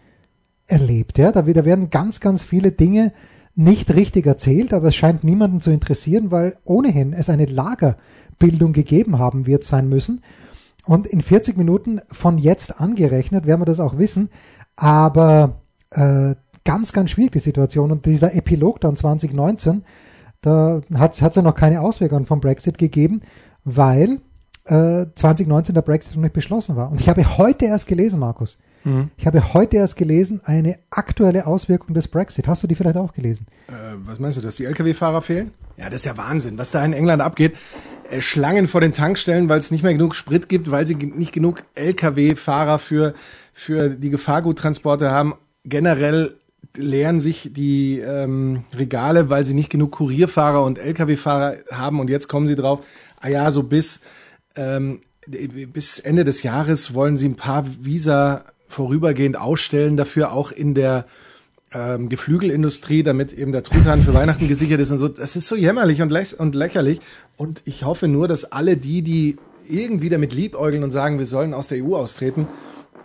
[0.67, 1.17] erlebt.
[1.17, 1.31] Ja?
[1.31, 3.11] Da, da werden ganz, ganz viele Dinge
[3.55, 9.19] nicht richtig erzählt, aber es scheint niemanden zu interessieren, weil ohnehin es eine Lagerbildung gegeben
[9.19, 10.21] haben wird sein müssen.
[10.86, 14.30] Und in 40 Minuten von jetzt angerechnet werden wir das auch wissen.
[14.76, 17.91] Aber äh, ganz, ganz schwierig die Situation.
[17.91, 19.84] Und dieser Epilog dann 2019,
[20.41, 23.21] da hat es ja noch keine Auswirkungen vom Brexit gegeben,
[23.63, 24.19] weil
[24.65, 26.91] äh, 2019 der Brexit noch nicht beschlossen war.
[26.91, 28.58] Und ich habe heute erst gelesen, Markus.
[29.17, 32.48] Ich habe heute erst gelesen, eine aktuelle Auswirkung des Brexit.
[32.48, 33.48] Hast du die vielleicht auch gelesen?
[33.67, 33.71] Äh,
[34.06, 35.52] was meinst du, dass die Lkw-Fahrer fehlen?
[35.78, 37.56] Ja, das ist ja Wahnsinn, was da in England abgeht.
[38.09, 41.31] Äh, Schlangen vor den Tankstellen, weil es nicht mehr genug Sprit gibt, weil sie nicht
[41.31, 43.13] genug Lkw-Fahrer für,
[43.53, 45.35] für die Gefahrguttransporte haben.
[45.63, 46.35] Generell
[46.75, 52.27] leeren sich die ähm, Regale, weil sie nicht genug Kurierfahrer und Lkw-Fahrer haben und jetzt
[52.27, 52.81] kommen sie drauf,
[53.21, 54.01] ah ja, so bis,
[54.55, 60.73] ähm, bis Ende des Jahres wollen sie ein paar Visa vorübergehend ausstellen, dafür auch in
[60.73, 61.05] der
[61.71, 65.08] ähm, Geflügelindustrie, damit eben der Truthahn für Weihnachten gesichert ist und so.
[65.08, 67.01] Das ist so jämmerlich und, lä und lächerlich.
[67.38, 71.54] Und ich hoffe nur, dass alle die, die irgendwie damit liebäugeln und sagen, wir sollen
[71.54, 72.47] aus der EU austreten,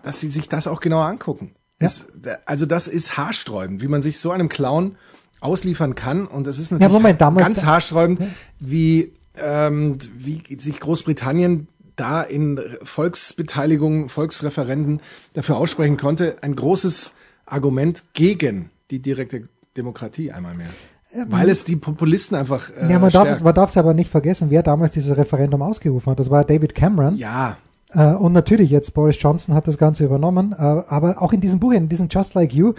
[0.02, 1.52] dass sie sich das auch genauer angucken.
[1.80, 1.86] Ja.
[1.86, 2.08] Es,
[2.44, 4.96] also das ist haarsträubend, wie man sich so einem Clown
[5.40, 6.26] ausliefern kann.
[6.26, 8.26] Und es ist natürlich ja, Moment, ganz haarsträubend, ja.
[8.58, 15.00] wie, ähm, wie sich Großbritannien da in Volksbeteiligung, Volksreferenden
[15.34, 17.12] dafür aussprechen konnte, ein großes
[17.52, 20.68] Argument gegen die direkte Demokratie einmal mehr.
[21.14, 22.70] Ja, Weil es die Populisten einfach.
[22.70, 25.60] Äh, ja, man darf, es, man darf es aber nicht vergessen, wer damals dieses Referendum
[25.60, 26.20] ausgerufen hat.
[26.20, 27.16] Das war David Cameron.
[27.16, 27.56] Ja.
[27.92, 30.52] Äh, und natürlich jetzt Boris Johnson hat das Ganze übernommen.
[30.52, 32.74] Äh, aber auch in diesem Buch, in diesem Just Like You,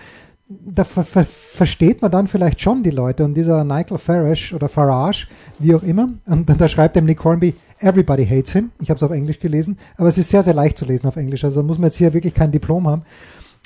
[0.47, 3.25] da ver ver versteht man dann vielleicht schon die Leute.
[3.25, 5.27] Und dieser Nigel Farage oder Farage,
[5.59, 8.71] wie auch immer, und da schreibt dem Nick Hornby, Everybody hates him.
[8.79, 11.15] Ich habe es auf Englisch gelesen, aber es ist sehr, sehr leicht zu lesen auf
[11.15, 11.43] Englisch.
[11.43, 13.03] Also da muss man jetzt hier wirklich kein Diplom haben.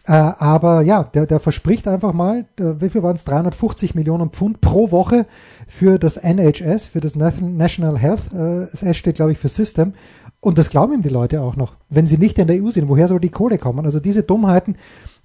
[0.07, 3.23] Äh, aber ja, der, der verspricht einfach mal, äh, wie viel waren es?
[3.23, 5.25] 350 Millionen Pfund pro Woche
[5.67, 8.21] für das NHS, für das National Health.
[8.33, 9.93] Äh, steht, glaube ich, für System.
[10.41, 11.75] Und das glauben ihm die Leute auch noch.
[11.89, 13.83] Wenn sie nicht in der EU sind, woher soll die Kohle kommen?
[13.85, 14.75] Also diese Dummheiten,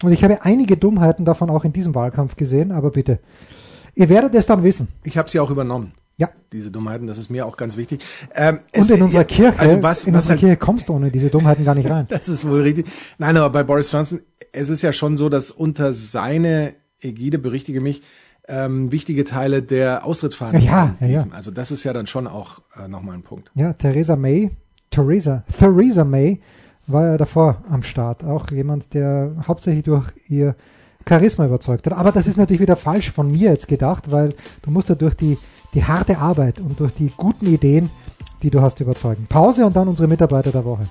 [0.03, 3.19] und ich habe einige Dummheiten davon auch in diesem Wahlkampf gesehen, aber bitte.
[3.95, 4.89] Ihr werdet es dann wissen.
[5.05, 5.93] Ich habe sie auch übernommen.
[6.21, 6.29] Ja.
[6.53, 8.05] Diese Dummheiten, das ist mir auch ganz wichtig.
[8.35, 11.11] Ähm, und in unserer Kirche, also was, in was unserer halt, Kirche kommst du ohne
[11.11, 12.07] diese Dummheiten gar nicht rein.
[12.11, 12.87] das ist wohl richtig.
[13.17, 14.21] Nein, aber bei Boris Johnson,
[14.53, 18.03] es ist ja schon so, dass unter seine Ägide, berichtige mich,
[18.49, 20.69] ähm, wichtige Teile der Austrittsverhandlungen.
[20.69, 21.27] Ja, ja, ja.
[21.31, 23.51] Also das ist ja dann schon auch äh, nochmal ein Punkt.
[23.55, 24.51] Ja, Theresa May,
[24.91, 26.43] Theresa, Theresa May
[26.87, 28.25] war ja davor am Start.
[28.25, 30.55] Auch jemand, der hauptsächlich durch ihr
[31.09, 31.95] Charisma überzeugt hat.
[31.95, 35.15] Aber das ist natürlich wieder falsch von mir jetzt gedacht, weil du musst ja durch
[35.15, 35.39] die
[35.75, 37.91] die harte Arbeit und durch die guten Ideen,
[38.43, 39.27] die du hast, überzeugen.
[39.29, 40.89] Pause und dann unsere Mitarbeiter der Woche.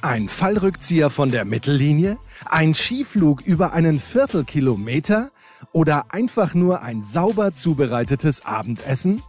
[0.00, 2.18] Ein Fallrückzieher von der Mittellinie?
[2.44, 5.30] Ein Skiflug über einen Viertelkilometer?
[5.72, 9.22] Oder einfach nur ein sauber zubereitetes Abendessen?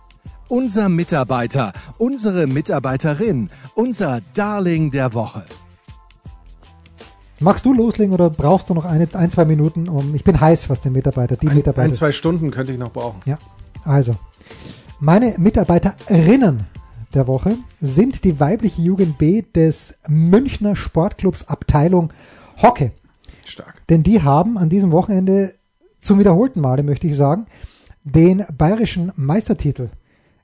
[0.47, 5.45] Unser Mitarbeiter, unsere Mitarbeiterin, unser Darling der Woche.
[7.39, 9.89] Magst du loslegen oder brauchst du noch eine, ein, zwei Minuten?
[9.89, 11.87] Um, ich bin heiß, was den Mitarbeiter, die ein, Mitarbeiter.
[11.87, 13.19] Ein, zwei Stunden könnte ich noch brauchen.
[13.25, 13.39] Ja,
[13.85, 14.15] also,
[14.99, 16.65] meine Mitarbeiterinnen
[17.13, 22.11] der Woche sind die weibliche Jugend B des Münchner Sportclubs Abteilung
[22.61, 22.91] Hockey.
[23.45, 23.85] Stark.
[23.87, 25.53] Denn die haben an diesem Wochenende
[26.01, 27.45] zum wiederholten Male, möchte ich sagen,
[28.03, 29.89] den bayerischen Meistertitel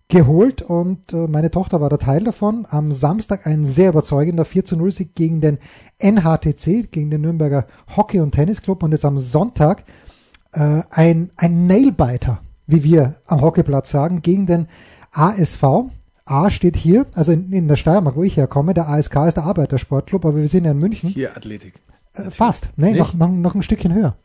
[0.08, 2.68] geholt und äh, meine Tochter war der Teil davon.
[2.70, 5.58] Am Samstag ein sehr überzeugender 4 zu 0 Sieg gegen den
[6.00, 9.84] NHTC, gegen den Nürnberger Hockey- und Tennisclub und jetzt am Sonntag
[10.52, 12.42] äh, ein, ein Nailbiter
[12.72, 14.68] wie wir am Hockeyplatz sagen, gegen den
[15.12, 15.64] ASV.
[16.26, 19.44] A steht hier, also in, in der Steiermark, wo ich herkomme, der ASK ist der
[19.44, 21.10] Arbeitersportclub, aber wir sind ja in München.
[21.10, 21.74] Hier Athletik.
[22.14, 24.16] Äh, fast, ne, noch, noch, noch ein Stückchen höher.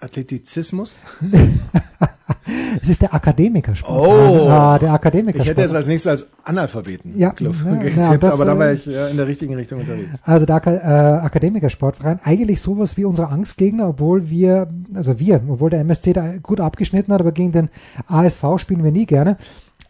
[0.00, 0.96] Athletizismus?
[2.82, 4.08] es ist der Akademikersport.
[4.08, 5.44] Oh, ah, der Akademikersport.
[5.44, 7.82] Ich hätte jetzt als nächstes als Analphabeten ja, Club ja,
[8.12, 10.08] ja, das, aber da war ich ja in der richtigen Richtung unterwegs.
[10.22, 15.80] Also der äh, Akademikersportverein, eigentlich sowas wie unsere Angstgegner, obwohl wir, also wir, obwohl der
[15.80, 17.68] MSC da gut abgeschnitten hat, aber gegen den
[18.06, 19.36] ASV spielen wir nie gerne.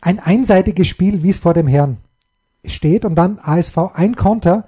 [0.01, 1.99] Ein einseitiges Spiel, wie es vor dem Herrn
[2.65, 4.65] steht und dann ASV ein Konter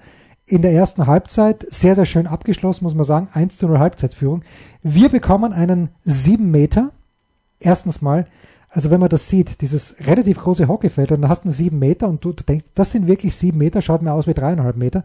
[0.47, 3.29] in der ersten Halbzeit sehr, sehr schön abgeschlossen, muss man sagen.
[3.33, 4.43] 1 zu 0 Halbzeitführung.
[4.83, 6.91] Wir bekommen einen 7 Meter.
[7.61, 8.27] Erstens mal,
[8.69, 11.79] also wenn man das sieht, dieses relativ große Hockeyfeld, und da hast du einen 7
[11.79, 14.77] Meter und du, du denkst, das sind wirklich 7 Meter, schaut mir aus wie 3,5
[14.77, 15.05] Meter.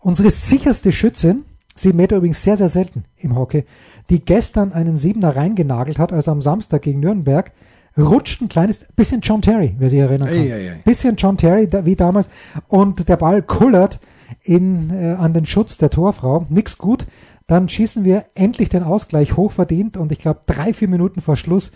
[0.00, 1.44] Unsere sicherste Schützin,
[1.76, 3.64] 7 Meter übrigens sehr, sehr selten im Hockey,
[4.10, 7.52] die gestern einen 7er reingenagelt hat, also am Samstag gegen Nürnberg,
[7.96, 10.36] rutscht ein kleines, bisschen John Terry, wer sich erinnern kann.
[10.36, 10.82] Ei, ei, ei.
[10.84, 12.28] Bisschen John Terry, wie damals,
[12.68, 13.98] und der Ball kullert
[14.42, 16.46] in, äh, an den Schutz der Torfrau.
[16.48, 17.06] Nix gut.
[17.46, 21.72] Dann schießen wir endlich den Ausgleich hochverdient und ich glaube drei, vier Minuten vor Schluss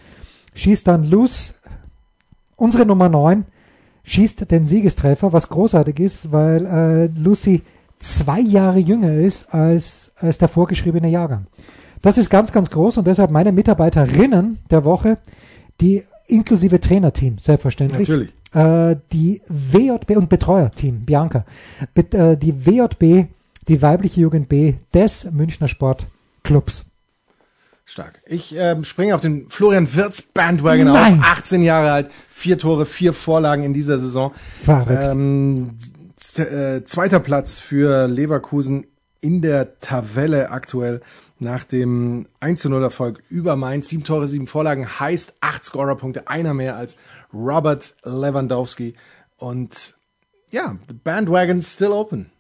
[0.55, 1.61] schießt dann Luz,
[2.57, 3.45] unsere Nummer 9,
[4.03, 7.63] schießt den Siegestreffer, was großartig ist, weil äh, Lucy
[7.99, 11.47] zwei Jahre jünger ist als, als der vorgeschriebene Jahrgang.
[12.03, 15.19] Das ist ganz, ganz groß und deshalb meine Mitarbeiterinnen der Woche,
[15.81, 18.09] die inklusive Trainerteam, selbstverständlich.
[18.09, 18.33] Natürlich.
[18.53, 21.45] Äh, die WJB und Betreuerteam, Bianca,
[21.95, 23.29] Bet, äh, die WJB,
[23.69, 26.85] die weibliche Jugend B des Münchner Sportclubs.
[27.85, 28.21] Stark.
[28.27, 31.21] Ich ähm, springe auf den Florian Wirtz Bandwagon Nein.
[31.21, 31.27] auf.
[31.27, 34.33] 18 Jahre alt, vier Tore, vier Vorlagen in dieser Saison.
[34.63, 34.91] Verrückt.
[34.91, 35.79] Ähm,
[36.37, 38.87] äh, zweiter Platz für Leverkusen
[39.21, 41.01] in der Tabelle aktuell
[41.39, 43.89] nach dem 1 0 Erfolg über Mainz.
[43.89, 46.97] Sieben Tore, sieben Vorlagen heißt acht Scorerpunkte, einer mehr als
[47.33, 48.95] Robert Lewandowski.
[49.37, 49.95] Und
[50.51, 52.31] ja, the bandwagon still open,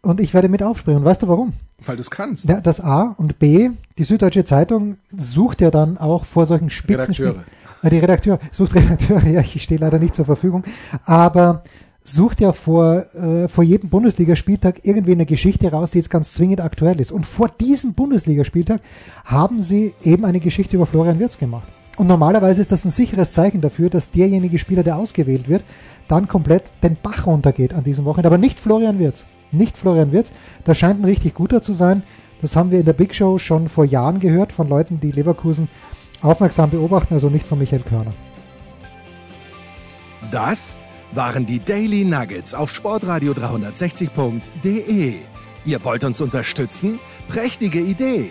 [0.00, 1.04] Und ich werde mit aufspringen.
[1.04, 1.52] Weißt du warum?
[1.86, 2.48] weil du es kannst.
[2.48, 7.32] Ja, das A und B, die Süddeutsche Zeitung sucht ja dann auch vor solchen Spitzenspielen.
[7.32, 7.52] Redakteure.
[7.90, 10.62] Die Redakteur, sucht Redakteure, ja, ich stehe leider nicht zur Verfügung,
[11.04, 11.64] aber
[12.04, 16.60] sucht ja vor, äh, vor jedem Bundesligaspieltag irgendwie eine Geschichte raus, die jetzt ganz zwingend
[16.60, 17.10] aktuell ist.
[17.10, 18.80] Und vor diesem Bundesligaspieltag
[19.24, 21.66] haben sie eben eine Geschichte über Florian Wirtz gemacht.
[21.98, 25.62] Und normalerweise ist das ein sicheres Zeichen dafür, dass derjenige Spieler, der ausgewählt wird,
[26.08, 28.28] dann komplett den Bach runtergeht an diesem Wochenende.
[28.28, 29.26] Aber nicht Florian Wirtz.
[29.50, 30.32] Nicht Florian Wirtz.
[30.64, 32.02] Das scheint ein richtig guter zu sein.
[32.40, 35.68] Das haben wir in der Big Show schon vor Jahren gehört von Leuten, die Leverkusen
[36.22, 38.12] aufmerksam beobachten, also nicht von Michael Körner.
[40.30, 40.78] Das
[41.12, 45.14] waren die Daily Nuggets auf Sportradio 360.de.
[45.64, 46.98] Ihr wollt uns unterstützen?
[47.28, 48.30] Prächtige Idee!